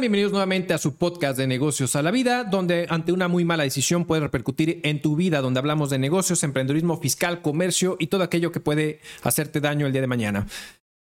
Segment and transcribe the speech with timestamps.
[0.00, 3.62] Bienvenidos nuevamente a su podcast de negocios a la vida, donde ante una muy mala
[3.62, 8.22] decisión puede repercutir en tu vida, donde hablamos de negocios, emprendedurismo fiscal, comercio y todo
[8.24, 10.46] aquello que puede hacerte daño el día de mañana.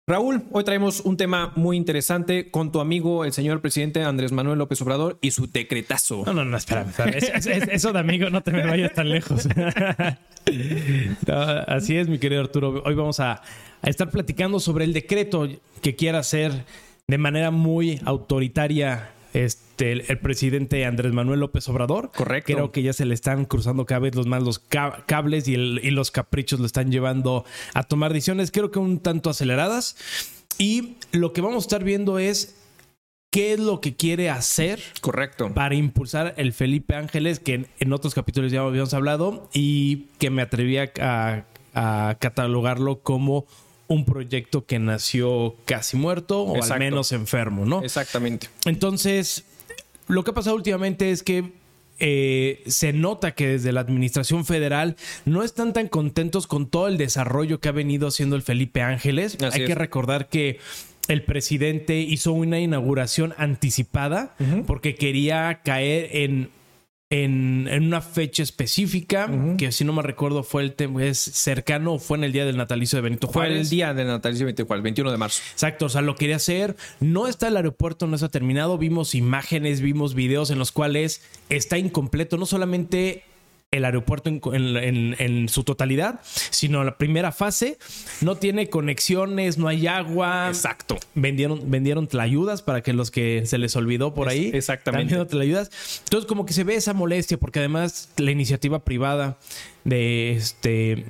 [0.06, 4.58] Raúl, hoy traemos un tema muy interesante con tu amigo, el señor presidente Andrés Manuel
[4.58, 6.24] López Obrador y su decretazo.
[6.26, 7.10] No, no, no, espera, espera.
[7.10, 9.46] Es- es- es- eso de amigo no te me vayas tan lejos.
[11.68, 12.82] Así es, mi querido Arturo.
[12.84, 13.40] Hoy vamos a,
[13.82, 15.48] a estar platicando sobre el decreto
[15.80, 16.52] que quiere hacer
[17.10, 22.10] de manera muy autoritaria este, el, el presidente Andrés Manuel López Obrador.
[22.14, 22.52] Correcto.
[22.52, 25.54] Creo que ya se le están cruzando cada vez los más los ca- cables y,
[25.54, 29.96] el- y los caprichos lo están llevando a tomar decisiones, creo que un tanto aceleradas.
[30.58, 32.56] Y lo que vamos a estar viendo es
[33.32, 35.54] qué es lo que quiere hacer Correcto.
[35.54, 40.30] para impulsar el Felipe Ángeles, que en, en otros capítulos ya habíamos hablado, y que
[40.30, 43.46] me atreví a, a- a catalogarlo como
[43.90, 46.74] un proyecto que nació casi muerto o Exacto.
[46.74, 47.82] al menos enfermo, ¿no?
[47.82, 48.48] Exactamente.
[48.64, 49.44] Entonces,
[50.06, 51.52] lo que ha pasado últimamente es que
[51.98, 56.98] eh, se nota que desde la administración federal no están tan contentos con todo el
[56.98, 59.36] desarrollo que ha venido haciendo el Felipe Ángeles.
[59.42, 60.60] Así Hay que recordar que
[61.08, 64.36] el presidente hizo una inauguración anticipada
[64.68, 66.50] porque quería caer en,
[67.12, 71.98] en, en una fecha específica, que si no me recuerdo fue el tem- es cercano
[71.98, 73.62] fue en el día del natalicio de Benito Fue Juárez.
[73.62, 75.42] el día del natalicio 24, el 21 de marzo.
[75.52, 76.76] Exacto, o sea, lo quería hacer.
[77.00, 78.78] No está el aeropuerto, no está terminado.
[78.78, 83.24] Vimos imágenes, vimos videos en los cuales está incompleto, no solamente
[83.72, 87.78] el aeropuerto en, en- en- en su totalidad, sino la primera fase.
[88.20, 90.48] No tiene conexiones, no hay agua.
[90.48, 90.98] Exacto.
[91.14, 94.50] Vendieron, vendieron tlayudas para que los que se les olvidó por ahí.
[94.52, 95.02] exactamente.
[95.14, 95.70] Vendiendo tlayudas.
[96.04, 99.38] Entonces, como que se ve esa molestia, porque además la iniciativa privada
[99.84, 101.04] de este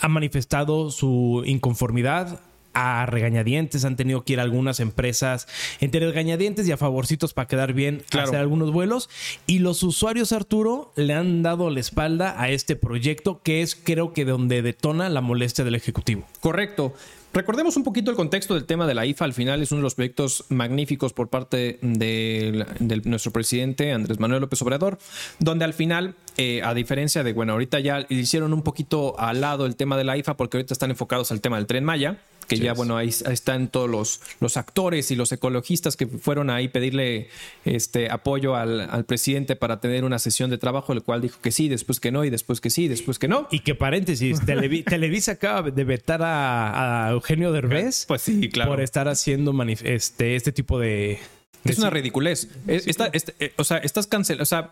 [0.00, 2.40] ha manifestado su inconformidad
[2.78, 5.48] a regañadientes, han tenido que ir algunas empresas
[5.80, 8.28] entre regañadientes y a favorcitos para quedar bien, Claro.
[8.28, 9.08] hacer algunos vuelos.
[9.46, 14.12] Y los usuarios, Arturo, le han dado la espalda a este proyecto que es creo
[14.12, 16.26] que donde detona la molestia del Ejecutivo.
[16.40, 16.92] Correcto.
[17.32, 19.24] Recordemos un poquito el contexto del tema de la IFA.
[19.26, 24.18] Al final es uno de los proyectos magníficos por parte de, de nuestro presidente Andrés
[24.20, 24.98] Manuel López Obrador,
[25.38, 29.66] donde al final, eh, a diferencia de, bueno, ahorita ya hicieron un poquito al lado
[29.66, 32.16] el tema de la IFA porque ahorita están enfocados al tema del tren Maya,
[32.48, 36.50] que ya, bueno, ahí, ahí están todos los, los actores y los ecologistas que fueron
[36.50, 37.28] ahí pedirle
[37.64, 41.50] este apoyo al, al presidente para tener una sesión de trabajo, el cual dijo que
[41.50, 43.48] sí, después que no, y después que sí, después que no.
[43.50, 48.70] Y que paréntesis, Televi- Televisa acaba de vetar a, a Eugenio Derbez Pues sí, claro.
[48.72, 49.52] por estar haciendo
[49.84, 51.18] este, este tipo de...
[51.64, 52.48] de Es una ridiculez.
[52.66, 54.42] Es- esta- este, eh, o sea, estás cancelando.
[54.42, 54.70] O sea,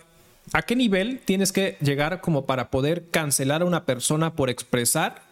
[0.53, 5.23] ¿a qué nivel tienes que llegar como para poder cancelar a una persona por expresar,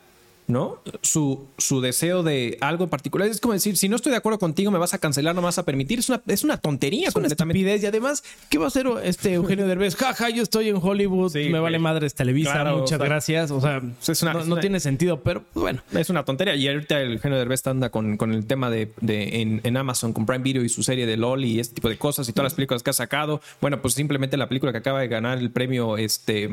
[0.49, 0.79] ¿no?
[1.03, 3.29] Su, su deseo de algo en particular.
[3.29, 5.47] Es como decir, si no estoy de acuerdo contigo, me vas a cancelar, no me
[5.47, 6.01] vas a permitir.
[6.01, 7.61] Es una, es una tontería Es una completamente.
[7.61, 7.83] estupidez.
[7.83, 9.97] Y además, ¿qué va a hacer este Eugenio Derbez?
[9.97, 11.63] Jaja, yo estoy en Hollywood, Sí, me güey.
[11.63, 13.51] vale madres Televisa, Claro, muchas o sea, gracias.
[13.51, 15.81] O sea, es una- no, es no una- tiene sentido, pero bueno.
[15.93, 16.55] Es una tontería.
[16.57, 20.13] Y ahorita el de Derbez anda con, con el tema de, de- en, en Amazon,
[20.13, 22.45] con Prime Video y su serie de LOL y este tipo de cosas y todas
[22.45, 23.41] las películas que ha sacado.
[23.61, 26.51] Bueno, pues simplemente la película que acaba de ganar el premio, este,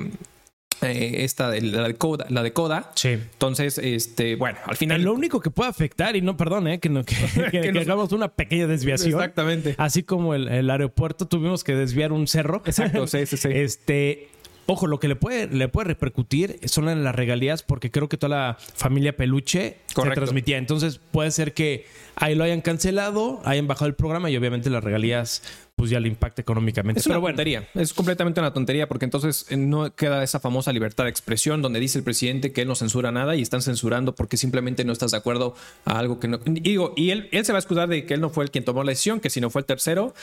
[0.81, 2.91] eh, esta, de la de Coda, la de Coda.
[2.95, 3.09] Sí.
[3.09, 5.01] Entonces, este, bueno, al final.
[5.01, 7.15] Lo único que puede afectar, y no, perdón, eh, que, no- que,
[7.51, 9.13] que- que nos- hagamos una pequeña desviación.
[9.13, 9.75] Exactamente.
[9.77, 12.61] Así como el, el aeropuerto tuvimos que desviar un cerro.
[12.65, 13.49] Exacto, sí, sí, sí.
[13.59, 14.29] Este,
[14.69, 18.37] ojo, lo que le puede, le puede repercutir son las regalías, porque creo que toda
[18.37, 20.21] la familia Peluche se Correcto.
[20.21, 20.57] transmitía.
[20.57, 21.85] Entonces puede ser que
[22.15, 25.41] ahí lo hayan cancelado, hayan bajado el programa y obviamente las regalías,
[25.75, 26.99] pues ya le impacta económicamente.
[26.99, 30.71] Es una bueno, tontería, es completamente una tontería porque entonces eh, no queda esa famosa
[30.71, 34.13] libertad de expresión donde dice el presidente que él no censura nada y están censurando
[34.13, 36.39] porque simplemente no estás de acuerdo a algo que no.
[36.45, 38.51] y Digo, y él, él se va a excusar de que él no fue el
[38.51, 40.13] quien tomó la decisión, que si no fue el tercero,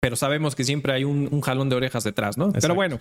[0.00, 2.52] pero sabemos que siempre hay un, un jalón de orejas detrás, ¿no?
[2.52, 3.00] Pero bueno,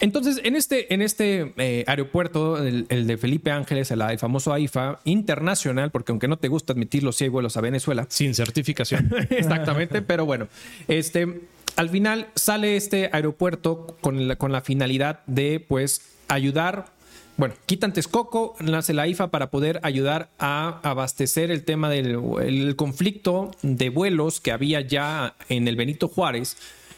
[0.00, 4.52] entonces en este, en este eh, aeropuerto, el, el de Felipe Ángeles, el, el famoso
[4.52, 8.06] AIFA internacional, porque aunque no te gusta admitirlo, sí hay vuelos a Venezuela.
[8.08, 9.10] sin certificación.
[9.30, 10.48] Exactamente, pero bueno,
[10.86, 11.42] este,
[11.76, 16.86] al final sale este aeropuerto con la, con la finalidad de, pues, ayudar.
[17.36, 22.76] Bueno, quitan Texcoco, nace la IFA para poder ayudar a abastecer el tema del el
[22.76, 26.56] conflicto de vuelos que había ya en el Benito Juárez.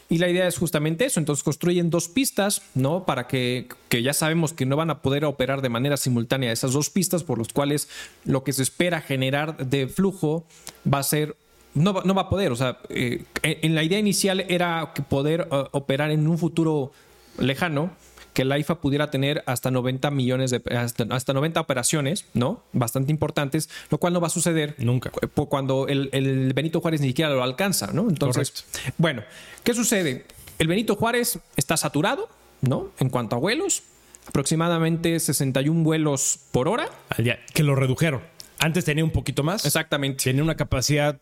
[0.09, 1.19] Y la idea es justamente eso.
[1.19, 3.03] Entonces construyen dos pistas, ¿no?
[3.03, 6.71] Para que, que ya sabemos que no van a poder operar de manera simultánea esas
[6.71, 7.89] dos pistas, por los cuales
[8.23, 10.45] lo que se espera generar de flujo
[10.91, 11.35] va a ser
[11.73, 12.51] no, va- no va a poder.
[12.51, 16.91] O sea, eh, en la idea inicial era poder eh, operar en un futuro
[17.39, 17.91] lejano
[18.37, 22.61] que la IFA pudiera tener hasta 90 millones de hasta, hasta 90 operaciones, ¿no?
[22.71, 25.09] Bastante importantes, lo cual no va a suceder Nunca.
[25.09, 28.07] cu- cuando el, el Benito Juárez ni siquiera lo alcanza, ¿no?
[28.07, 28.63] Entonces,
[28.99, 29.23] bueno,
[29.63, 30.25] ¿qué sucede?
[30.59, 32.29] El Benito Juárez está saturado,
[32.61, 32.91] ¿no?
[32.99, 33.81] En cuanto a vuelos,
[34.27, 36.89] aproximadamente 61 vuelos por hora.
[37.09, 38.21] Al día, que lo redujeron.
[38.59, 39.65] Antes tenía un poquito más.
[39.65, 40.23] Exactamente.
[40.25, 41.19] Tenía una capacidad,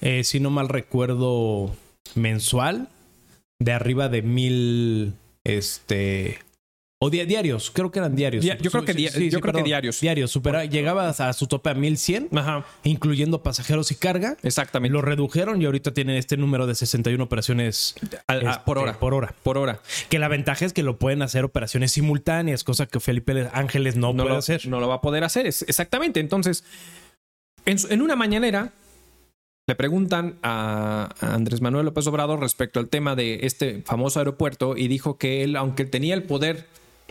[0.00, 1.74] eh, si no mal recuerdo,
[2.14, 2.88] mensual
[3.58, 6.38] de arriba de mil, este,
[7.04, 7.70] o di- diarios.
[7.72, 8.44] Creo que eran diarios.
[8.44, 10.00] Dia- yo creo que dia- yo creo que diarios.
[10.00, 10.30] Diarios.
[10.30, 14.36] Supera, llegaba a su tope a 1100, Ajá, incluyendo pasajeros y carga.
[14.42, 14.92] exactamente.
[14.92, 17.94] Lo redujeron y ahorita tienen este número de 61 operaciones
[18.28, 18.98] a- este, por hora.
[19.00, 19.34] Por hora.
[19.42, 19.80] Por hora.
[20.08, 24.12] Que la ventaja es que lo pueden hacer operaciones simultáneas, cosa que Felipe Ángeles no,
[24.12, 24.66] no puede lo, hacer.
[24.68, 25.46] no lo va a poder hacer.
[25.46, 26.20] Es- exactamente.
[26.20, 26.62] Entonces,
[27.64, 28.72] en, una mañanera
[29.68, 34.76] le preguntan a, a Andrés Manuel López Obrador respecto al tema de este famoso aeropuerto
[34.76, 36.66] y dijo que él, aunque tenía el poder,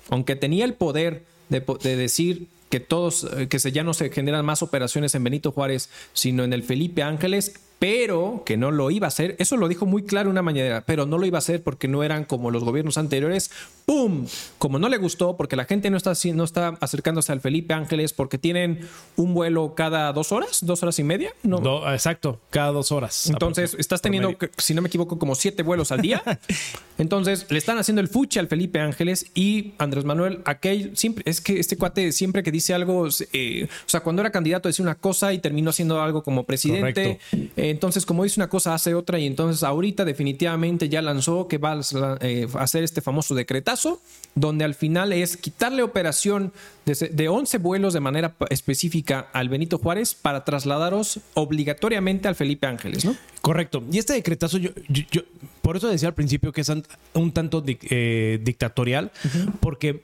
[0.09, 4.09] aunque tenía el poder de, de decir que todos, eh, que se, ya no se
[4.09, 8.91] generan más operaciones en Benito Juárez, sino en el Felipe Ángeles, pero que no lo
[8.91, 9.35] iba a hacer.
[9.39, 12.03] Eso lo dijo muy claro una mañanera, pero no lo iba a hacer porque no
[12.03, 13.49] eran como los gobiernos anteriores.
[13.87, 14.27] ¡Pum!
[14.59, 18.13] Como no le gustó, porque la gente no está, no está acercándose al Felipe Ángeles,
[18.13, 21.33] porque tienen un vuelo cada dos horas, dos horas y media.
[21.41, 23.27] No, Do- exacto, cada dos horas.
[23.31, 26.21] entonces, estás teniendo, si no me equivoco, como siete vuelos al día.
[26.99, 31.41] Entonces, le están haciendo el fuche al Felipe Ángeles y Andrés Manuel, aquel, siempre, es
[31.41, 34.93] que este cuate siempre que dice algo, eh, o sea, cuando era candidato decía una
[34.93, 37.17] cosa y terminó haciendo algo como presidente.
[37.57, 41.57] Eh, entonces, como dice una cosa, hace otra y entonces ahorita definitivamente ya lanzó que
[41.57, 44.01] va a eh, hacer este famoso decretazo,
[44.35, 46.53] donde al final es quitarle operación
[46.85, 52.67] de, de 11 vuelos de manera específica al Benito Juárez para trasladaros obligatoriamente al Felipe
[52.67, 53.15] Ángeles, ¿no?
[53.41, 53.83] Correcto.
[53.91, 55.21] Y este decretazo, yo, yo- yo-
[55.61, 56.71] por eso decía al principio que es
[57.13, 59.11] un tanto eh, dictatorial,
[59.59, 60.03] porque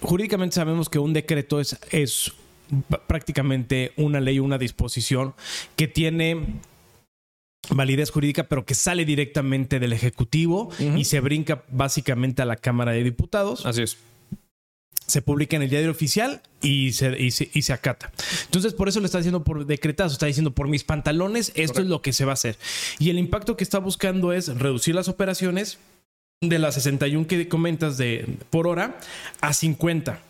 [0.00, 2.32] jurídicamente sabemos que un decreto es, es
[3.06, 5.34] prácticamente una ley, una disposición
[5.76, 6.38] que tiene
[7.70, 12.92] validez jurídica, pero que sale directamente del Ejecutivo y se brinca básicamente a la Cámara
[12.92, 13.66] de Diputados.
[13.66, 13.96] Así es.
[15.06, 18.10] se publica en el diario oficial y se, y se, y se acata.
[18.46, 21.86] Entonces, por eso lo está diciendo por decretazo, está diciendo por mis pantalones, esto es
[21.86, 22.56] lo que se va a hacer.
[22.98, 25.78] Y el impacto que está buscando es reducir las operaciones
[26.40, 28.98] de las 61 que comentas de, por hora
[29.40, 30.20] a 50.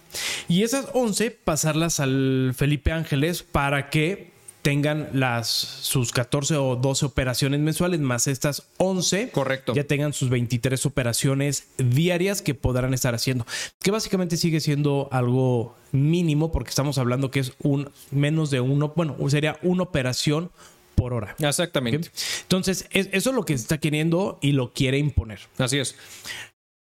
[0.48, 4.33] Y esas 11 pasarlas al Felipe Ángeles para que
[4.64, 9.75] tengan las sus 14 o 12 operaciones mensuales más estas 11 Correcto.
[9.75, 13.46] ya tengan sus 23 operaciones diarias que podrán estar haciendo.
[13.82, 18.94] Que básicamente sigue siendo algo mínimo porque estamos hablando que es un menos de uno,
[18.96, 20.50] bueno, sería una operación
[20.94, 21.37] por hora.
[21.38, 22.10] Exactamente.
[22.40, 25.40] Entonces, es- eso es lo que está queriendo y lo quiere imponer.
[25.58, 25.94] Así es.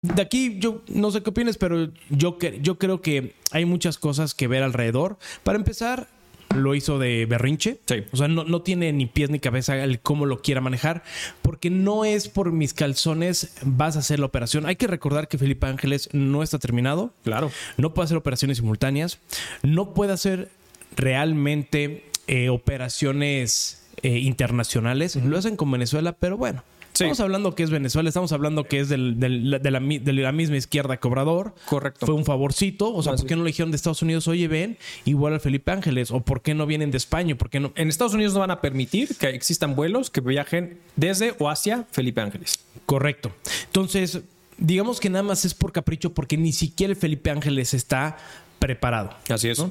[0.03, 4.35] De aquí yo no sé qué opinas, pero yo, yo creo que hay muchas cosas
[4.35, 5.17] que ver alrededor.
[5.43, 6.07] Para empezar,
[6.55, 7.79] lo hizo de berrinche.
[7.85, 8.03] Sí.
[8.11, 11.03] O sea, no, no tiene ni pies ni cabeza el cómo lo quiera manejar,
[11.41, 14.65] porque no es por mis calzones vas a hacer la operación.
[14.65, 17.51] Hay que recordar que Felipe Ángeles no está terminado, Claro.
[17.77, 19.19] no puede hacer operaciones simultáneas,
[19.61, 20.50] no puede hacer
[20.95, 25.15] realmente eh, operaciones eh, internacionales.
[25.17, 26.63] Lo hacen con Venezuela, pero bueno.
[26.93, 27.05] Sí.
[27.05, 30.13] Estamos hablando que es Venezuela, estamos hablando que es del- del- de, la, mi- de
[30.13, 31.55] la misma izquierda cobrador.
[31.65, 32.05] Correcto.
[32.05, 32.93] Fue un favorcito.
[32.93, 35.71] O sea, ¿por qué no le dijeron de Estados Unidos, oye, ven, igual al Felipe
[35.71, 36.12] Ángeles?
[36.12, 37.35] ¿O por qué no vienen de España?
[37.35, 37.71] ¿Por qué no?
[37.75, 41.85] En Estados Unidos no van a permitir que existan vuelos que viajen desde o hacia
[41.91, 42.59] Felipe Ángeles.
[42.85, 43.31] Correcto.
[43.65, 44.21] Entonces,
[44.59, 48.17] digamos que nada más es por capricho porque ni siquiera el Felipe Ángeles está
[48.59, 49.09] preparado.
[49.29, 49.63] Así es.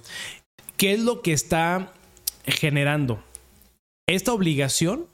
[0.76, 1.93] ¿Qué es lo que está
[2.45, 3.23] generando?
[4.09, 5.07] Esta obligación,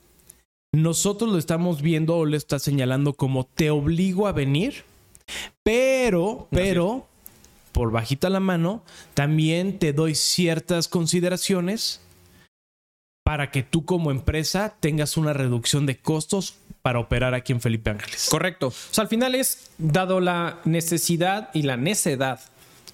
[0.71, 4.83] nosotros lo estamos viendo o le está señalando como te obligo a venir,
[5.63, 7.07] pero, pero,
[7.71, 8.83] por bajita la mano,
[9.13, 12.01] también te doy ciertas consideraciones
[13.23, 17.91] para que tú como empresa tengas una reducción de costos para operar aquí en Felipe
[17.91, 18.27] Ángeles.
[18.29, 18.67] Correcto.
[18.67, 22.39] O sea, al final es dado la necesidad y la necedad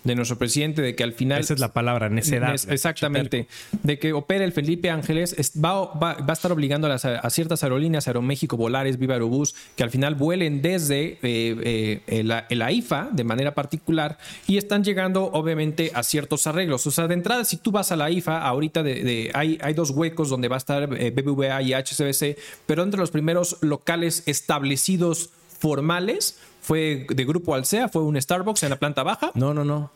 [0.06, 2.54] de nuestro presidente de que al final Esa es la palabra, necedad.
[2.56, 3.48] Es- exactamente.
[3.84, 7.04] De que opere el Felipe Ángeles, es- va, va- va a estar obligando a, las-
[7.06, 12.46] a ciertas aerolíneas, Aeroméxico, Volares, Viva Aerobús, que al final vuelen desde eh, eh, la,
[12.50, 16.86] la IFA de manera particular y están llegando obviamente a ciertos arreglos.
[16.88, 19.74] O sea, de entrada, si tú vas a la IFA, ahorita de, de- hay, hay
[19.74, 24.24] dos huecos donde va a estar eh, BBVA y HSBC, pero entre los primeros locales
[24.28, 29.32] establecidos formales fue de Grupo Alsea, fue un Starbucks en la planta baja.
[29.36, 29.92] No, no, no.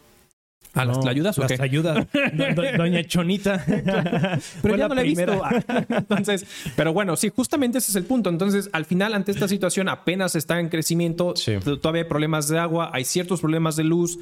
[0.75, 1.61] ¿A las ayudas o las qué?
[1.63, 2.07] ayudas.
[2.13, 3.63] Do- do- Doña Chonita.
[3.67, 5.41] Pero Fue ya la no la he visto.
[5.89, 6.45] Entonces,
[6.75, 8.29] pero bueno, sí, justamente ese es el punto.
[8.29, 11.35] Entonces, al final, ante esta situación, apenas está en crecimiento.
[11.35, 11.53] Sí.
[11.81, 14.19] Todavía hay problemas de agua, hay ciertos problemas de luz.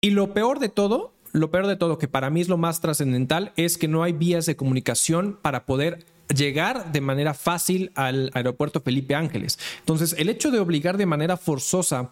[0.00, 2.80] Y lo peor de todo, lo peor de todo, que para mí es lo más
[2.80, 8.30] trascendental, es que no hay vías de comunicación para poder llegar de manera fácil al
[8.34, 9.58] aeropuerto Felipe Ángeles.
[9.80, 12.10] Entonces, el hecho de obligar de manera forzosa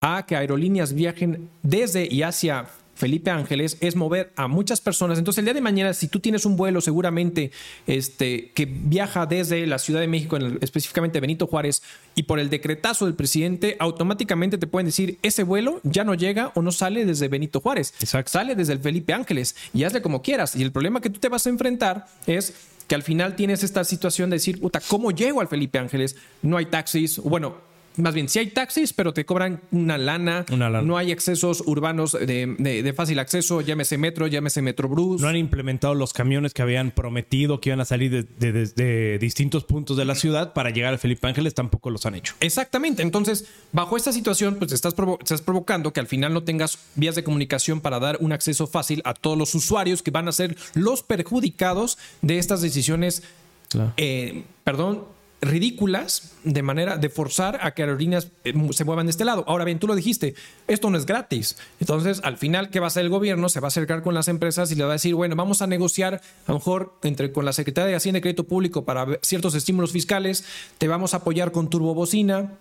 [0.00, 5.18] a que aerolíneas viajen desde y hacia Felipe Ángeles es mover a muchas personas.
[5.18, 7.52] Entonces, el día de mañana, si tú tienes un vuelo seguramente
[7.86, 11.80] este, que viaja desde la Ciudad de México, en el- específicamente Benito Juárez,
[12.16, 16.50] y por el decretazo del presidente, automáticamente te pueden decir, ese vuelo ya no llega
[16.56, 17.94] o no sale desde Benito Juárez.
[18.00, 18.32] Exacto.
[18.32, 20.56] Sale desde el Felipe Ángeles y hazle como quieras.
[20.56, 22.52] Y el problema que tú te vas a enfrentar es
[22.88, 26.16] que al final tienes esta situación de decir, puta, ¿cómo llego al Felipe Ángeles?
[26.42, 27.18] No hay taxis.
[27.18, 27.67] Bueno,
[27.98, 30.46] más bien, sí hay taxis, pero te cobran una lana.
[30.50, 30.86] Una lana.
[30.86, 35.20] No hay accesos urbanos de, de- de fácil acceso, llámese metro, llámese Metrobús.
[35.20, 39.64] No han implementado los camiones que habían prometido que iban a salir de, de- distintos
[39.64, 42.34] puntos de la ciudad para llegar al Felipe Ángeles, tampoco los han hecho.
[42.40, 43.02] Exactamente.
[43.02, 47.14] Entonces, bajo esta situación, pues estás, provo- estás provocando que al final no tengas vías
[47.14, 50.56] de comunicación para dar un acceso fácil a todos los usuarios que van a ser
[50.74, 53.22] los perjudicados de estas decisiones,
[53.68, 53.92] Claro.
[53.96, 55.04] eh, perdón,
[55.40, 59.44] ridículas de manera de forzar a que aerolíneas eh, se muevan de este lado.
[59.46, 60.34] Ahora bien, tú lo dijiste,
[60.66, 61.56] esto no es gratis.
[61.80, 63.48] Entonces, al final, ¿qué va a hacer el gobierno?
[63.48, 65.66] Se va a acercar con las empresas y le va a decir, bueno, vamos a
[65.66, 66.14] negociar
[66.46, 69.92] a lo mejor entre con la Secretaría de Hacienda y Crédito Público para ciertos estímulos
[69.92, 70.44] fiscales,
[70.78, 72.58] te vamos a apoyar con turbobocina,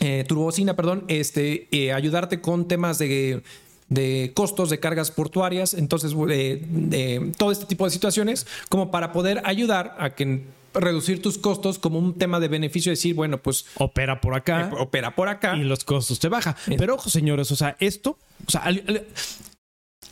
[0.00, 3.42] eh, turbocina, perdón, este, eh, ayudarte con temas de,
[3.88, 9.12] de costos de cargas portuarias, entonces eh, de todo este tipo de situaciones, como para
[9.12, 10.44] poder ayudar a que
[10.80, 14.70] reducir tus costos como un tema de beneficio, decir, bueno, pues Opera por acá.
[14.72, 15.56] eh, opera por acá.
[15.56, 16.56] y los costos te baja.
[16.68, 19.06] Es- Pero ojo, señores, o sea, esto, o sea, al, al-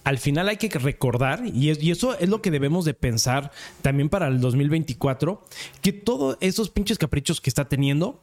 [0.05, 3.51] al final hay que recordar, y, es- y eso es lo que debemos de pensar
[3.83, 5.43] también para el 2024,
[5.83, 8.21] que todos esos pinches caprichos que está teniendo,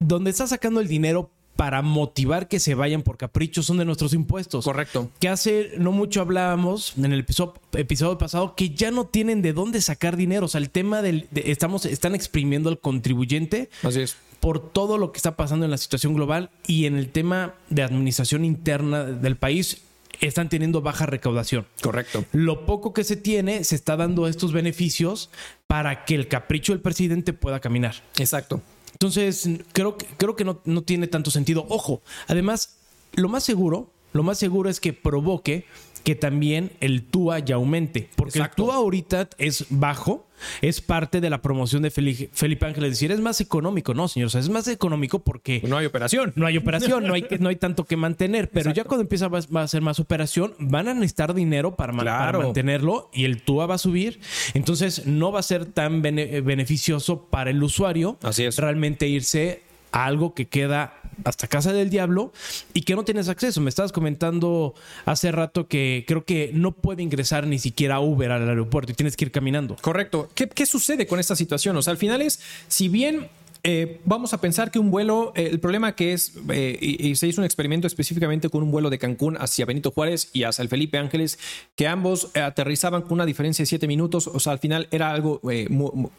[0.00, 4.12] donde está sacando el dinero para motivar que se vayan por caprichos son de nuestros
[4.12, 4.64] impuestos.
[4.64, 5.10] Correcto.
[5.18, 9.52] Que hace no mucho hablábamos en el episodio, episodio pasado que ya no tienen de
[9.52, 10.46] dónde sacar dinero.
[10.46, 11.26] O sea, el tema del.
[11.30, 14.16] de- estamos, están exprimiendo al contribuyente Así es.
[14.40, 17.82] por todo lo que está pasando en la situación global y en el tema de
[17.82, 19.82] administración interna del país
[20.20, 21.66] están teniendo baja recaudación.
[21.82, 22.24] Correcto.
[22.32, 25.28] Lo poco que se tiene se está dando estos beneficios
[25.66, 27.96] para que el capricho del presidente pueda caminar.
[28.18, 28.62] Exacto.
[28.96, 31.66] Entonces, creo creo que no, no tiene tanto sentido.
[31.68, 32.76] Ojo, además,
[33.12, 35.66] lo más seguro, lo más seguro es que provoque
[36.06, 38.08] que también el TUA ya aumente.
[38.14, 38.62] Porque Exacto.
[38.62, 40.28] el TUA ahorita es bajo,
[40.62, 42.92] es parte de la promoción de Feli- Felipe Ángeles.
[42.92, 44.28] Es decir, es más económico, ¿no, señor?
[44.28, 46.32] O sea, es más económico porque No hay operación.
[46.36, 48.48] no hay operación, no hay, no hay tanto que mantener.
[48.50, 53.10] Pero ya cuando empieza va a ser más operación, van a necesitar dinero para, mantenerlo
[53.12, 54.20] y el TUA va a subir.
[54.54, 58.58] Entonces no va a ser tan bene- beneficioso para el usuario Así es.
[58.58, 62.32] realmente irse a algo que queda hasta casa del diablo
[62.74, 63.60] y que no tienes acceso.
[63.60, 68.48] Me estabas comentando hace rato que creo que no puede ingresar ni siquiera Uber al
[68.48, 69.76] aeropuerto y tienes que ir caminando.
[69.80, 70.30] Correcto.
[70.34, 71.76] ¿Qué, qué sucede con esta situación?
[71.76, 73.28] O sea, al final es, si bien
[73.68, 77.16] eh, vamos a pensar que un vuelo, eh, el problema que es, eh, y, y
[77.16, 80.62] se hizo un experimento específicamente con un vuelo de Cancún hacia Benito Juárez y hacia
[80.62, 81.38] el Felipe Ángeles,
[81.74, 84.28] que ambos aterrizaban con una diferencia de siete minutos.
[84.28, 86.10] O sea, al final era algo eh, mu- mu-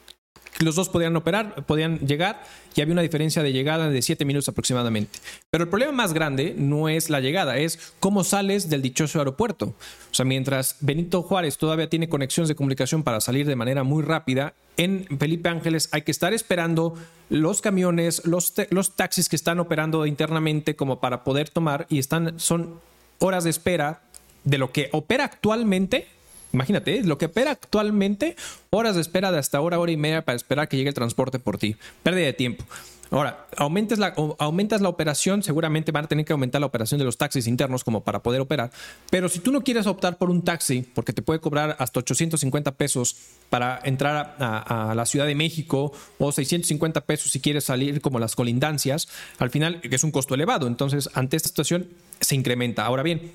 [0.59, 2.43] los dos podían operar, podían llegar
[2.75, 5.19] y había una diferencia de llegada de 7 minutos aproximadamente.
[5.49, 9.73] Pero el problema más grande no es la llegada, es cómo sales del dichoso aeropuerto.
[10.11, 14.03] O sea, mientras Benito Juárez todavía tiene conexiones de comunicación para salir de manera muy
[14.03, 16.95] rápida, en Felipe Ángeles hay que estar esperando
[17.29, 22.39] los camiones, los, los taxis que están operando internamente como para poder tomar y están,
[22.39, 22.79] son
[23.19, 24.01] horas de espera
[24.43, 26.07] de lo que opera actualmente
[26.53, 28.35] Imagínate, lo que opera actualmente,
[28.69, 31.39] horas de espera de hasta hora, hora y media para esperar que llegue el transporte
[31.39, 31.75] por ti.
[32.03, 32.65] Pérdida de tiempo.
[33.09, 37.05] Ahora, aumentas la, aumentas la operación, seguramente van a tener que aumentar la operación de
[37.05, 38.71] los taxis internos como para poder operar.
[39.09, 42.73] Pero si tú no quieres optar por un taxi, porque te puede cobrar hasta 850
[42.73, 43.15] pesos
[43.49, 48.19] para entrar a, a la Ciudad de México o 650 pesos si quieres salir como
[48.19, 50.67] las colindancias, al final es un costo elevado.
[50.67, 51.87] Entonces, ante esta situación
[52.19, 52.85] se incrementa.
[52.85, 53.31] Ahora bien,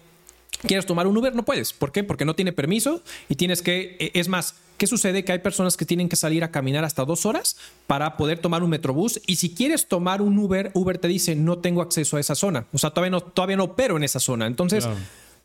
[0.67, 1.35] ¿Quieres tomar un Uber?
[1.35, 1.73] No puedes.
[1.73, 2.05] ¿Por qué?
[2.05, 3.97] Porque no tiene permiso y tienes que...
[3.99, 5.25] eh, Es más, ¿qué sucede?
[5.25, 7.57] Que hay personas que tienen que salir a caminar hasta dos horas
[7.87, 11.59] para poder tomar un metrobús y si quieres tomar un Uber, Uber te dice no
[11.59, 12.67] tengo acceso a esa zona.
[12.73, 14.47] O sea, todavía no, todavía no opero en esa zona.
[14.47, 14.87] Entonces...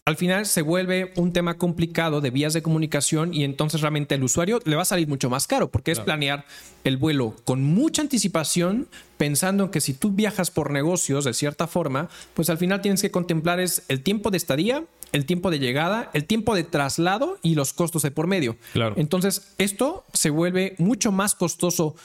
[0.08, 4.24] al final se vuelve un tema complicado de vías de comunicación y entonces realmente el
[4.24, 6.46] usuario le va a salir mucho más caro porque es planear
[6.86, 8.88] el vuelo con mucha anticipación
[9.18, 13.02] pensando en que si tú viajas por negocios de cierta forma, pues al final tienes
[13.02, 17.38] que contemplar es el tiempo de estadía, el tiempo de llegada, el tiempo de traslado
[17.42, 18.56] y los costos de por medio.
[18.72, 18.96] Claro.
[18.96, 21.96] Entonces, esto se vuelve mucho más costoso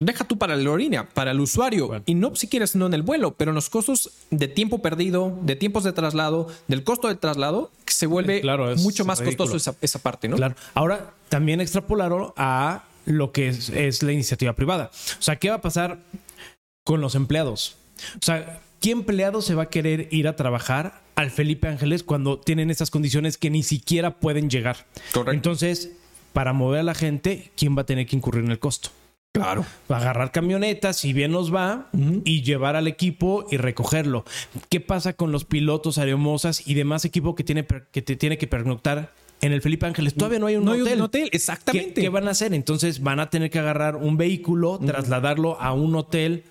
[0.00, 3.02] deja tú para la aerolínea, para el usuario, y no si quieres no en el
[3.02, 7.16] vuelo, pero en los costos de tiempo perdido, de tiempos de traslado, del costo de
[7.16, 8.42] traslado, se vuelve
[8.78, 10.36] mucho más costoso esa, parte, ¿no?
[10.36, 10.54] Claro.
[10.72, 14.90] Ahora, también extrapolaron a lo que es, la iniciativa privada.
[15.18, 15.98] O sea, ¿qué va a pasar
[16.84, 17.76] con los empleados?
[18.14, 22.38] O sea, ¿qué empleado se va a querer ir a trabajar al Felipe Ángeles cuando
[22.38, 24.86] tienen esas condiciones que ni siquiera pueden llegar?
[25.12, 25.32] Correcto.
[25.32, 25.90] Entonces,
[26.32, 28.90] para mover a la gente, ¿quién va a tener que incurrir en el costo?
[29.32, 29.64] Claro.
[29.88, 31.88] Agarrar camionetas, si bien nos va,
[32.24, 34.24] y llevar al equipo y recogerlo.
[34.68, 38.48] ¿Qué pasa con los pilotos, aeromosas y demás equipo que tiene, que te tiene que
[38.48, 40.14] pernoctar en el Felipe Ángeles?
[40.14, 40.86] Todavía no hay un no hotel.
[40.88, 42.00] Hay un hotel, exactamente.
[42.00, 42.52] ¿Qué, van a hacer?
[42.54, 46.42] Entonces van a tener que agarrar un vehículo, trasladarlo a un hotel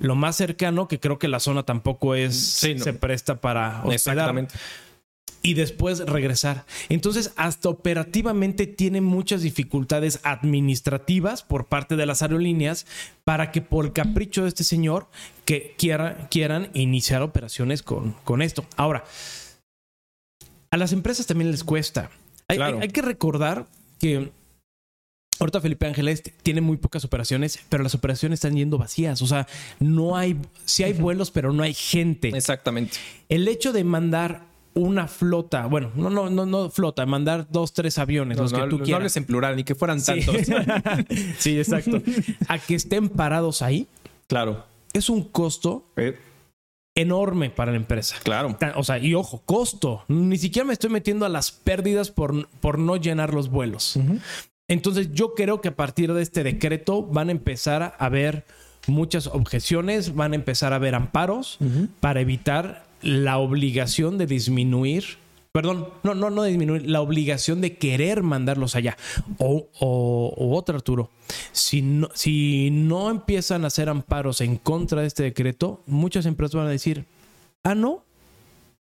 [0.00, 3.92] lo más cercano, que creo que la zona tampoco es se presta para hospedar.
[3.94, 4.54] Exactamente
[5.42, 6.64] y después regresar.
[6.88, 12.86] Entonces, hasta operativamente tiene muchas dificultades administrativas por parte de las aerolíneas
[13.24, 15.08] para que por el capricho de este señor
[15.44, 18.64] que quieran iniciar operaciones con, con esto.
[18.76, 19.04] Ahora,
[20.70, 22.10] a las empresas también les cuesta.
[22.48, 23.66] Hay, hay que recordar
[23.98, 24.30] que
[25.42, 29.22] Ahorita Felipe Ángeles tiene muy pocas operaciones, pero las operaciones están yendo vacías.
[29.22, 29.48] O sea,
[29.80, 32.28] no hay, sí hay vuelos, pero no hay gente.
[32.28, 32.98] Exactamente.
[33.28, 37.98] El hecho de mandar una flota, bueno, no, no, no, no flota, mandar dos, tres
[37.98, 38.88] aviones, los que tú quieras.
[38.88, 40.34] No hables en plural, ni que fueran tantos.
[41.38, 42.02] sí, exacto.
[42.48, 43.86] A que estén parados ahí.
[44.26, 44.64] Claro.
[44.92, 46.18] Es un costo eh.
[46.94, 48.16] enorme para la empresa.
[48.22, 48.56] Claro.
[48.76, 50.04] O sea, y ojo, costo.
[50.08, 53.98] Ni siquiera me estoy metiendo a las pérdidas por, por no llenar los vuelos.
[54.68, 58.44] Entonces, yo creo que a partir de este decreto van a empezar a haber
[58.86, 61.58] muchas objeciones, van a empezar a haber amparos
[62.00, 65.04] para evitar la obligación de disminuir,
[65.52, 68.96] perdón, no, no, no disminuir, la obligación de querer mandarlos allá.
[69.38, 71.10] O, o, otro, Arturo,
[71.52, 76.56] si no, si no empiezan a hacer amparos en contra de este decreto, muchas empresas
[76.56, 77.06] van a decir,
[77.64, 78.04] ah, no,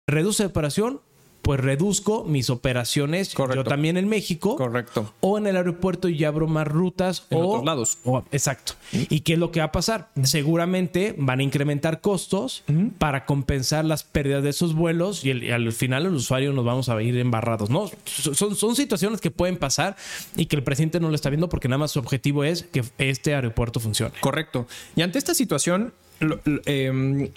[0.07, 1.01] reduce la operación,
[1.43, 4.57] pues reduzco mis operaciones yo también en México.
[4.57, 5.13] Correcto.
[5.21, 7.27] O en el aeropuerto y abro más rutas.
[7.31, 7.99] En o, otros lados.
[8.31, 8.75] exacto.
[8.93, 10.11] ¿Y qué es lo que va a pasar?
[10.23, 12.63] Seguramente van a incrementar costos
[12.99, 17.01] para compensar las pérdidas de esos vuelos y, al final el usuario nos vamos a
[17.03, 17.71] ir embarrados.
[17.71, 19.97] No, son, son situaciones que pueden pasar
[20.37, 22.85] y que el presidente no lo está viendo porque nada más su objetivo es que
[22.99, 24.15] este aeropuerto funcione.
[24.21, 24.67] Correcto.
[24.95, 25.93] Y ante esta situación,
[26.67, 27.31] em,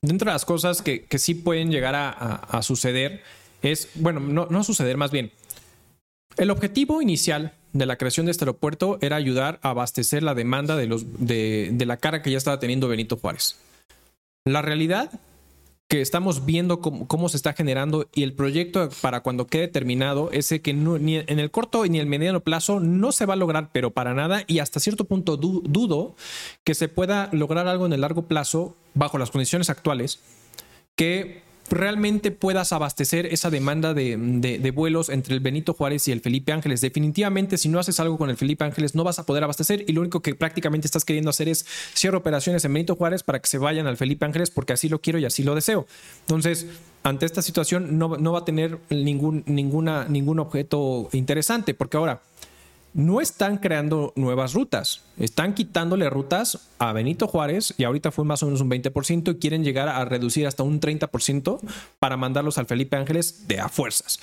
[0.00, 3.22] dentro de las cosas que, sí pueden llegar a suceder
[3.62, 5.32] es, bueno, no, no suceder más bien.
[6.36, 10.76] El objetivo inicial de la creación de este aeropuerto era ayudar a abastecer la demanda
[10.76, 13.56] de, los, de, la cara que ya estaba teniendo Benito Juárez.
[14.44, 15.10] La realidad
[15.86, 20.48] que estamos viendo cómo, se está generando y el proyecto para cuando quede terminado es
[20.62, 23.70] que ni en el corto ni en el mediano plazo no se va a lograr,
[23.72, 26.14] pero para nada y hasta cierto punto dudo
[26.62, 30.20] que se pueda lograr algo en el largo plazo bajo las condiciones actuales
[30.94, 36.52] que realmente puedas abastecer esa demanda de, vuelos entre el Benito Juárez y el Felipe
[36.52, 36.80] Ángeles.
[36.80, 39.92] Definitivamente, si no haces algo con el Felipe Ángeles, no vas a poder abastecer y
[39.92, 43.48] lo único que prácticamente estás queriendo hacer es cierre operaciones en Benito Juárez para que
[43.48, 45.86] se vayan al Felipe Ángeles porque así lo quiero y así lo deseo.
[46.22, 46.66] Entonces,
[47.02, 52.20] ante esta situación no, no va a tener ningún, ninguna, ningún objeto interesante porque ahora
[52.92, 58.42] no están creando nuevas rutas, están quitándole rutas a Benito Juárez y ahorita fue más
[58.42, 61.60] o menos un 20% y quieren llegar a reducir hasta un 30%
[61.98, 64.20] para mandarlos al Felipe Ángeles de a fuerzas.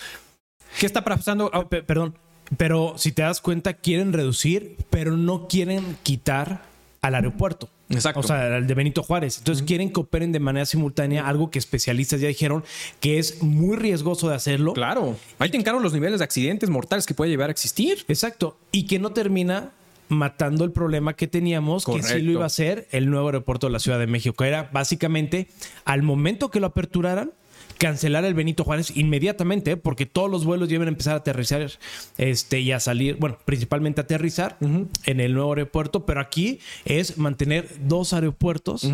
[0.80, 1.50] ¿Qué está pasando?
[1.70, 2.16] perdón,
[2.58, 6.62] pero si te das cuenta, quieren reducir, pero no quieren quitar
[7.08, 7.70] al aeropuerto.
[7.90, 8.20] Exacto.
[8.20, 9.38] O sea, el de Benito Juárez.
[9.40, 12.64] Entonces quieren que operen de manera simultánea, algo que especialistas ya dijeron
[13.00, 14.74] que es muy riesgoso de hacerlo.
[14.74, 15.16] Claro.
[15.40, 18.06] Ahí te encargo los niveles de accidentes mortales que puede llevar a existir.
[18.08, 18.58] Exacto.
[18.72, 19.72] Y que no termina
[20.10, 23.74] matando el problema que teníamos, que sí lo iba a ser el nuevo aeropuerto de
[23.74, 25.50] la Ciudad de México, que era básicamente
[25.84, 27.32] al momento que lo aperturaran,
[27.78, 31.70] cancelar el Benito Juárez inmediatamente, porque todos los vuelos deben empezar a aterrizar
[32.18, 37.68] este, y a salir, bueno, principalmente aterrizar en el nuevo aeropuerto, pero aquí es mantener
[37.82, 38.88] dos aeropuertos.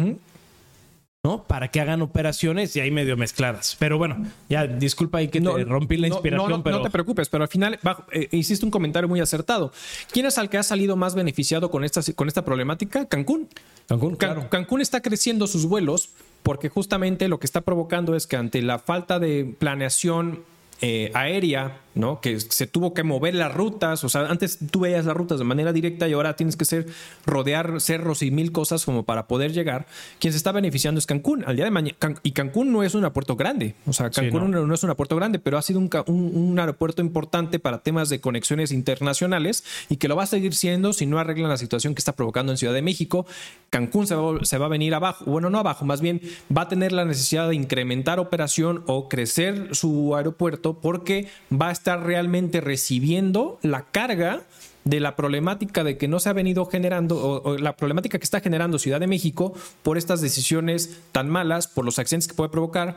[1.25, 1.45] ¿no?
[1.45, 3.77] Para que hagan operaciones y ahí medio mezcladas.
[3.79, 6.79] Pero bueno, ya disculpa ahí que te rompí la inspiración, no, pero...
[6.79, 7.79] No te preocupes, pero al final
[8.11, 9.71] eh, hiciste un comentario muy acertado.
[10.11, 13.05] ¿Quién es el que ha salido más beneficiado con esta, con esta problemática?
[13.05, 13.47] Cancún.
[13.87, 16.09] Cancún, Cancún está creciendo sus vuelos
[16.43, 20.43] porque justamente lo que está provocando es que ante la falta de planeación
[20.81, 22.21] eh, aérea, ¿no?
[22.21, 25.45] Que se tuvo que mover las rutas, o sea, antes tú veías las rutas de
[25.45, 26.87] manera directa y ahora tienes que ser
[27.25, 29.85] rodear cerros y mil cosas como para poder llegar.
[30.19, 31.43] Quien se está beneficiando es Cancún.
[31.45, 34.73] Al día de mañana, y Cancún no es un aeropuerto grande, o sea, Cancún no.
[34.73, 38.71] es un aeropuerto grande, pero ha sido un, un, aeropuerto importante para temas de conexiones
[38.71, 42.13] internacionales y que lo va a seguir siendo si no arreglan la situación que está
[42.13, 43.25] provocando en Ciudad de México.
[43.69, 46.21] Cancún se va, se va a venir abajo, bueno, no abajo, más bien
[46.55, 51.71] va a tener la necesidad de incrementar operación o crecer su aeropuerto porque va a
[51.71, 54.41] estar realmente recibiendo la carga
[54.83, 58.41] de la problemática de que no se ha venido generando, o, la problemática que está
[58.41, 62.95] generando Ciudad de México por estas decisiones tan malas, por los accidentes que puede provocar.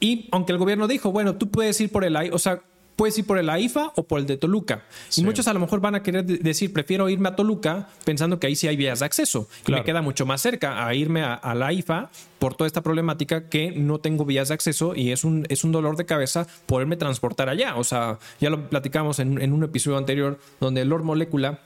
[0.00, 2.62] Y aunque el gobierno dijo, bueno, tú puedes ir por el aire, o sea,
[2.98, 4.82] puedes ir por el AIFA o por el de Toluca.
[5.16, 8.48] Y muchos a lo mejor van a querer decir, prefiero irme a Toluca pensando que
[8.48, 9.48] ahí sí hay vías de acceso.
[9.68, 13.48] Y me queda mucho más cerca a irme a, la AIFA por toda esta problemática
[13.48, 16.96] que no tengo vías de acceso y es un, es un dolor de cabeza poderme
[16.96, 17.76] transportar allá.
[17.76, 21.60] O sea, ya lo platicamos en, un episodio anterior donde Lord Molecula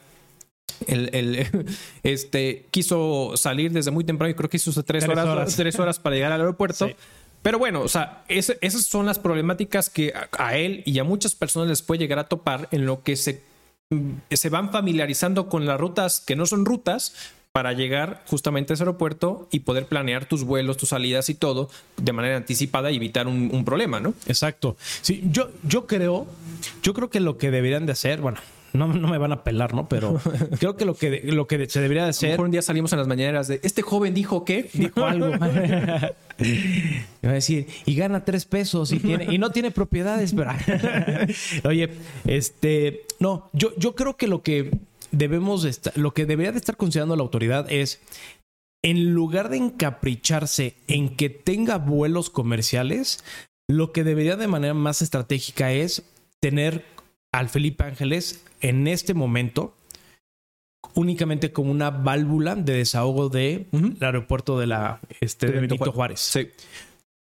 [0.86, 1.46] el,
[2.02, 6.14] este, quiso salir desde muy temprano y creo que hizo tres, horas, tres horas para
[6.14, 6.90] llegar al aeropuerto.
[7.42, 11.68] Pero bueno, o sea, esas son las problemáticas que a, él y a muchas personas
[11.68, 13.42] les puede llegar a topar en lo que se,
[13.90, 17.14] mm, se van familiarizando con las rutas que no son rutas
[17.50, 21.68] para llegar justamente a ese aeropuerto y poder planear tus vuelos, tus salidas y todo
[21.98, 24.14] de manera anticipada y evitar un, un problema, ¿no?
[24.26, 24.76] Exacto.
[25.02, 26.26] Sí, yo, yo creo,
[26.82, 28.38] yo creo que lo que deberían de hacer, bueno,
[28.72, 29.88] no, no me van a pelar, ¿no?
[29.88, 30.20] Pero
[30.58, 32.40] creo que lo que, lo que se debería de hacer.
[32.40, 35.26] un día salimos en las mañaneras de este joven dijo que dijo algo.
[35.28, 36.14] Me va
[37.30, 40.52] a decir, y gana tres pesos y tiene, y no tiene propiedades, pero
[41.64, 41.90] oye,
[42.26, 44.70] este, no, yo, yo creo que lo que
[45.10, 48.00] debemos estar, lo que debería de estar considerando la autoridad es
[48.82, 53.22] en lugar de encapricharse en que tenga vuelos comerciales,
[53.68, 56.02] lo que debería de manera más estratégica es
[56.40, 56.84] tener
[57.32, 59.74] al Felipe Ángeles en este momento
[60.94, 66.20] únicamente como una válvula de desahogo del de aeropuerto de la este, de Benito Juárez.
[66.20, 66.50] Sí.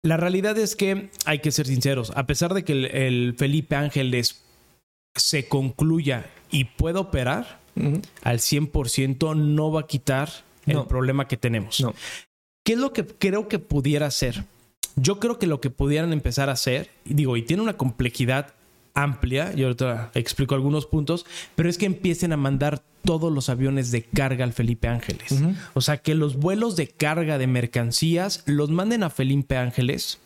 [0.02, 4.42] La realidad es que hay que ser sinceros, a pesar de que el, Felipe Ángeles
[5.14, 7.60] se concluya y pueda operar
[8.22, 10.30] al 100%, no va a quitar
[10.66, 11.84] el problema que tenemos.
[12.64, 14.44] ¿Qué es lo que creo que pudiera ser?
[14.96, 18.54] Yo creo que lo que pudieran empezar a hacer, digo, y tiene una complejidad
[18.94, 23.90] amplia, y ahorita explico algunos puntos, pero es que empiecen a mandar todos los aviones
[23.90, 25.42] de carga al Felipe Ángeles.
[25.74, 30.18] O sea, que los vuelos de carga de mercancías los manden a Felipe Ángeles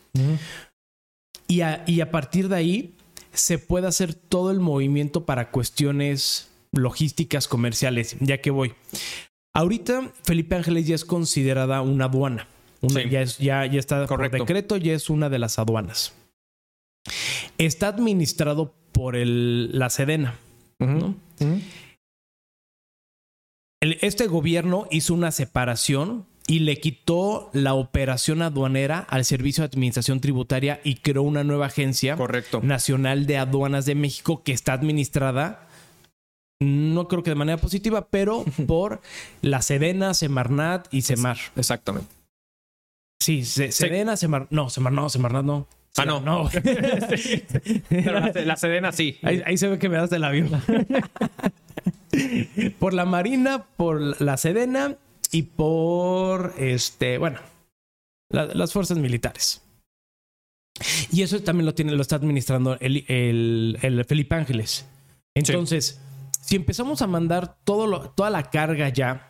[1.47, 2.95] y, a, y a partir de ahí
[3.33, 8.75] se puede hacer todo el movimiento para cuestiones logísticas comerciales, ya que voy.
[9.55, 12.49] Ahorita Felipe Ángeles ya es considerada una aduana.
[12.83, 16.13] ya, es, ya, ya está por decreto, ya es una de las aduanas.
[17.59, 20.39] Está administrado por el, la Sedena.
[23.81, 30.21] este gobierno hizo una separación y le quitó la operación aduanera al Servicio de Administración
[30.21, 32.17] Tributaria y creó una nueva agencia
[32.63, 35.69] nacional de aduanas de México que está administrada,
[36.61, 39.01] no creo que de manera positiva, pero por
[39.43, 41.39] la Sedena, Semarnat y Semar.
[41.57, 42.09] Exactamente.
[43.21, 45.67] Sí, Sedena, Semar, no, Semar, no, Semarnat no.
[45.97, 46.21] Ah, no.
[46.21, 46.51] No.
[47.89, 49.19] Pero la, Sedena sí.
[49.23, 50.51] Ahí, se ve que me das del avión.
[52.79, 54.97] por la Marina, por la Sedena
[55.31, 57.39] y por este, bueno,
[58.31, 59.63] las fuerzas militares.
[61.13, 64.87] Y eso también lo tiene, lo está administrando el, el, Felipe Ángeles.
[65.35, 66.01] Entonces,
[66.41, 69.29] si empezamos a mandar todo toda la carga ya,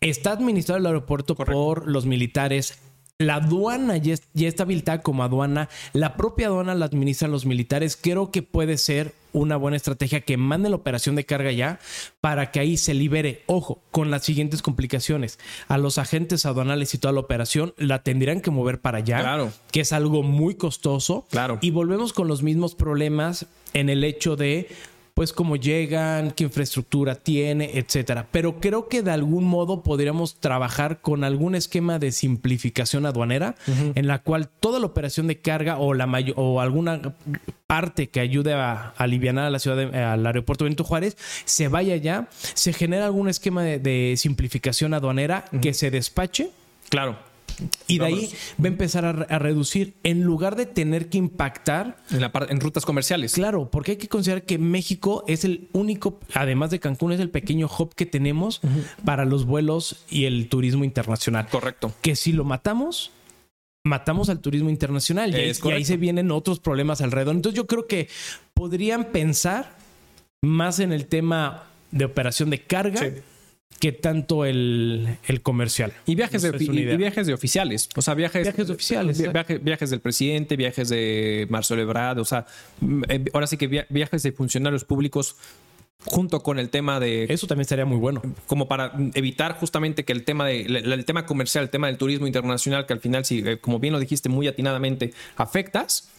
[0.00, 2.80] está administrado el aeropuerto por los militares
[3.20, 5.68] la aduana ya, está habilitada como aduana.
[5.92, 7.98] La propia aduana la administran los militares.
[8.00, 11.78] Creo que puede ser una buena estrategia que mande la operación de carga ya
[12.22, 13.42] para que ahí se libere.
[13.44, 15.38] Ojo, con las siguientes complicaciones.
[15.68, 19.20] A los agentes aduanales y toda la operación la tendrían que mover para allá.
[19.20, 19.52] Claro.
[19.70, 21.26] Que es algo muy costoso.
[21.30, 21.58] Claro.
[21.60, 24.68] Y volvemos con los mismos problemas en el hecho de
[25.20, 28.26] pues cómo llegan, qué infraestructura tiene, etcétera.
[28.30, 34.06] Pero creo que de algún modo podríamos trabajar con algún esquema de simplificación aduanera en
[34.06, 37.02] la cual toda la operación de carga o la o alguna
[37.66, 42.30] parte que ayude a, aliviar a la ciudad al aeropuerto Benito Juárez se vaya ya,
[42.54, 46.48] se genera algún esquema de, simplificación aduanera que se despache.
[46.88, 47.29] Claro
[47.86, 52.20] y de ahí va a empezar a, reducir en lugar de tener que impactar en,
[52.20, 53.32] la en rutas comerciales.
[53.32, 57.30] Claro, porque hay que considerar que México es el único, además de Cancún, es el
[57.30, 58.60] pequeño hub que tenemos
[59.04, 61.48] para los vuelos y el turismo internacional.
[61.48, 61.92] Correcto.
[62.02, 63.10] Que si lo matamos,
[63.84, 67.34] matamos al turismo internacional y, y ahí se vienen otros problemas alrededor.
[67.34, 68.08] Entonces yo creo que
[68.54, 69.76] podrían pensar
[70.42, 73.06] más en el tema de operación de carga Sí.
[73.80, 75.92] Que tanto el, el comercial.
[76.06, 77.88] Y viajes, de, y, viajes de oficiales.
[77.96, 79.32] O sea, viajes, Viajes de oficiales, exacto.
[79.32, 82.18] viaje- viajes del presidente, viajes de Marcelo Ebrard.
[82.18, 82.46] O sea,
[82.80, 85.36] mm, eh, ahora sí que via- viajes de funcionarios públicos
[86.04, 88.22] junto con el tema de Eso también estaría muy bueno.
[88.46, 91.98] como para evitar justamente que el tema de el, el tema comercial, el tema del
[91.98, 96.10] turismo internacional, que al final, si eh, como bien lo dijiste muy atinadamente, afectas,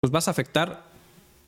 [0.00, 0.87] pues vas a afectar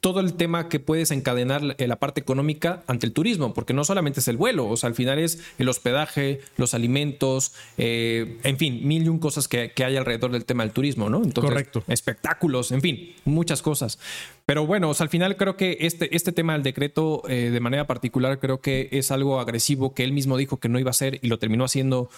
[0.01, 3.85] todo el tema que puedes encadenar eh, la parte económica ante el turismo, porque no
[3.85, 8.57] solamente es el vuelo, o sea, al final es el hospedaje, los alimentos, eh, en
[8.57, 11.19] fin, mil y un cosas que, que hay alrededor del tema del turismo, ¿no?
[11.19, 11.85] Entonces, Correcto.
[11.87, 13.99] espectáculos, en fin, muchas cosas.
[14.47, 17.61] Pero bueno, o sea, al final creo que este, este tema del decreto, eh, de
[17.61, 20.93] manera particular, creo que es algo agresivo que él mismo dijo que no iba a
[20.93, 22.09] hacer y lo terminó haciendo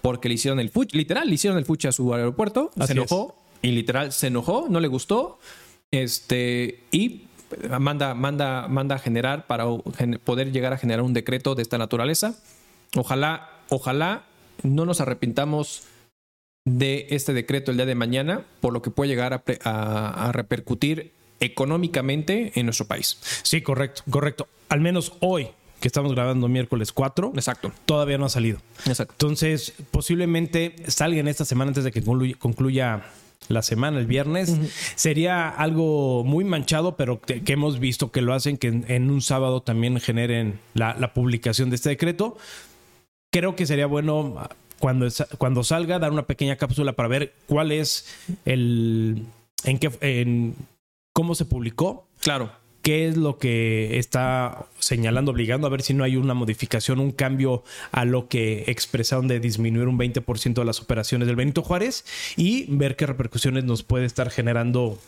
[0.00, 2.92] porque le hicieron el fuchi, literal, le hicieron el fuchi a su aeropuerto, Así se
[2.92, 5.38] enojó y literal se enojó, no le gustó,
[5.92, 7.22] este, y
[7.78, 9.64] manda, manda, manda a generar para
[10.24, 12.34] poder llegar a generar un decreto de esta naturaleza.
[12.96, 14.24] Ojalá, ojalá
[14.62, 15.84] no nos arrepintamos
[16.64, 20.28] de este decreto el día de mañana, por lo que puede llegar a, pre- a-
[20.28, 23.18] a repercutir económicamente en nuestro país.
[23.42, 24.46] Sí, correcto, correcto.
[24.68, 25.48] Al menos hoy,
[25.80, 28.58] que estamos grabando miércoles 4, Exacto, todavía no ha salido.
[28.86, 29.12] exacto.
[29.14, 33.02] Entonces, posiblemente salga en esta semana antes de que concluya, concluya
[33.48, 34.56] la semana, el viernes.
[34.94, 39.10] Sería algo muy manchado, pero que, que hemos visto que lo hacen, que en, en
[39.10, 42.36] un sábado también generen la, la publicación de este decreto.
[43.30, 47.72] Creo que sería bueno ah, cuando, cuando salga dar una pequeña cápsula para ver cuál
[47.72, 48.06] es
[48.44, 49.24] el...
[49.64, 49.90] en qué...
[50.00, 50.54] En,
[51.14, 52.52] cómo se publicó, Claro,
[52.82, 57.12] qué es lo que está señalando, obligando a ver si no hay una modificación, un
[57.12, 62.04] cambio a lo que expresaron de disminuir un 20% de las operaciones del Benito Juárez
[62.36, 64.98] y ver qué repercusiones nos puede estar generando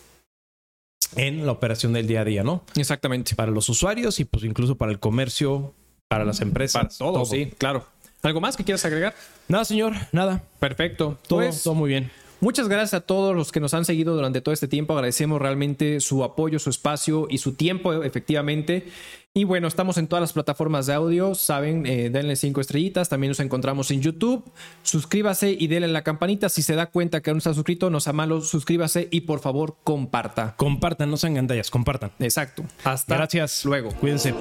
[1.16, 2.64] en la operación del día a día, ¿no?
[2.76, 3.34] exactamente.
[3.34, 5.74] Para los usuarios y pues incluso para el comercio,
[6.08, 6.82] para las empresas.
[6.82, 7.86] Para todo, sí, claro.
[8.22, 9.14] ¿Algo más que quieras agregar?
[9.48, 10.42] Nada, señor, nada.
[10.58, 11.18] Perfecto.
[11.28, 12.10] Todo, Pues, todo muy bien.
[12.44, 14.92] Muchas gracias a todos los que nos han seguido durante todo este tiempo.
[14.92, 18.86] Agradecemos realmente su apoyo, su espacio y su tiempo, efectivamente.
[19.32, 21.34] Y bueno, estamos en todas las plataformas de audio.
[21.34, 23.08] Saben, eh, denle cinco estrellitas.
[23.08, 24.44] También nos encontramos en YouTube.
[24.82, 26.50] Suscríbase y denle la campanita.
[26.50, 29.40] Si se da cuenta que aún no está suscrito, no sea malo, suscríbase y por
[29.40, 30.54] favor comparta.
[30.58, 32.12] Compartan, no sean gandallas, compartan.
[32.18, 32.62] Exacto.
[32.84, 33.64] Hasta Gracias.
[33.64, 33.88] luego.
[33.92, 34.34] Cuídense.